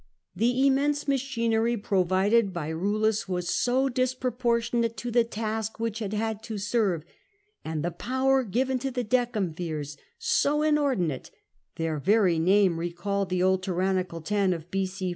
The 0.35 0.65
immense 0.65 1.07
machinery 1.07 1.77
provided 1.77 2.51
by 2.51 2.71
Eullus 2.71 3.29
was 3.29 3.49
so 3.51 3.87
disproportionate 3.87 4.97
to 4.97 5.11
the 5.11 5.23
task 5.23 5.79
which 5.79 6.01
it 6.01 6.11
had 6.11 6.41
to 6.41 6.57
serve, 6.57 7.05
and 7.63 7.85
the 7.85 7.91
power 7.91 8.41
given 8.43 8.79
to 8.79 8.89
the 8.89 9.03
Decemvirs 9.05 9.97
so 10.17 10.63
in 10.63 10.79
ordinate 10.79 11.29
(their 11.75 11.99
very 11.99 12.39
name 12.39 12.79
recalled 12.79 13.29
the 13.29 13.43
old 13.43 13.61
tyrannical 13.61 14.21
ten 14.21 14.53
of 14.53 14.71
B,o. 14.71 14.89